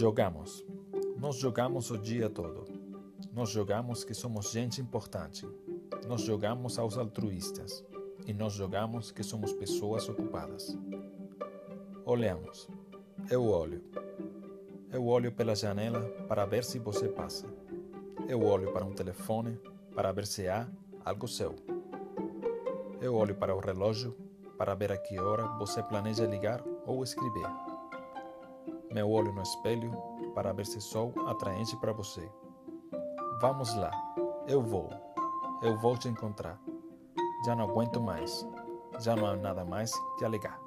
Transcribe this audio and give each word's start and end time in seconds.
Jogamos. 0.00 0.64
Nós 1.18 1.36
jogamos 1.36 1.90
o 1.90 1.98
dia 1.98 2.30
todo. 2.30 2.64
Nós 3.34 3.50
jogamos 3.50 4.02
que 4.02 4.14
somos 4.14 4.50
gente 4.50 4.80
importante. 4.80 5.46
Nós 6.08 6.22
jogamos 6.22 6.78
aos 6.78 6.96
altruístas. 6.96 7.84
E 8.26 8.32
nós 8.32 8.54
jogamos 8.54 9.12
que 9.12 9.22
somos 9.22 9.52
pessoas 9.52 10.08
ocupadas. 10.08 10.74
Olhamos. 12.06 12.66
Eu 13.30 13.44
olho. 13.44 13.84
Eu 14.90 15.06
olho 15.06 15.30
pela 15.32 15.54
janela 15.54 16.00
para 16.26 16.46
ver 16.46 16.64
se 16.64 16.78
você 16.78 17.06
passa. 17.06 17.46
Eu 18.26 18.42
olho 18.42 18.72
para 18.72 18.86
um 18.86 18.94
telefone 18.94 19.60
para 19.94 20.12
ver 20.12 20.26
se 20.26 20.48
há 20.48 20.66
algo 21.04 21.28
seu. 21.28 21.54
Eu 23.02 23.16
olho 23.16 23.34
para 23.34 23.54
o 23.54 23.60
relógio 23.60 24.16
para 24.56 24.74
ver 24.74 24.92
a 24.92 24.96
que 24.96 25.18
hora 25.20 25.46
você 25.58 25.82
planeja 25.82 26.24
ligar 26.24 26.64
ou 26.86 27.04
escrever. 27.04 27.69
Meu 28.92 29.10
olho 29.10 29.32
no 29.32 29.42
espelho 29.42 29.92
para 30.34 30.52
ver 30.52 30.66
se 30.66 30.80
sou 30.80 31.12
atraente 31.26 31.76
para 31.76 31.92
você. 31.92 32.28
Vamos 33.40 33.74
lá, 33.76 33.90
eu 34.48 34.60
vou. 34.60 34.90
Eu 35.62 35.76
vou 35.78 35.96
te 35.96 36.08
encontrar. 36.08 36.58
Já 37.44 37.54
não 37.54 37.64
aguento 37.64 38.00
mais. 38.00 38.46
Já 38.98 39.14
não 39.14 39.26
há 39.26 39.36
nada 39.36 39.64
mais 39.64 39.92
que 40.18 40.24
alegar. 40.24 40.58